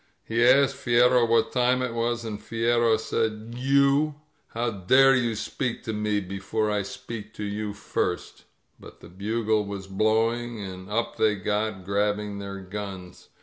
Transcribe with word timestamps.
He 0.23 0.43
asked 0.43 0.77
Fierro 0.77 1.29
what 1.29 1.51
time 1.51 1.83
it 1.83 1.93
was, 1.93 2.25
and 2.25 2.41
Fierro 2.41 2.97
said. 2.99 3.53
You! 3.55 4.15
How 4.47 4.71
dare 4.71 5.13
you 5.15 5.35
speak 5.35 5.83
to 5.83 5.93
me 5.93 6.19
before 6.21 6.71
I 6.71 6.81
speak 6.81 7.35
to 7.35 7.43
you 7.43 7.75
first 7.75 8.37
^" 8.37 8.43
But 8.79 9.01
the 9.01 9.09
bugle 9.09 9.63
was 9.63 9.85
blowing, 9.85 10.59
and 10.59 10.89
up 10.89 11.17
they 11.17 11.35
got, 11.35 11.85
grab 11.85 12.17
bing 12.17 12.39
their 12.39 12.57
guns. 12.61 13.29